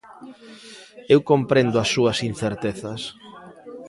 Eu 1.13 1.19
comprendo 1.31 1.75
as 1.83 1.89
súas 1.95 2.17
incertezas. 2.29 3.01